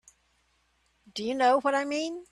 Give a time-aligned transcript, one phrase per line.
[1.13, 2.23] Do you know what I mean?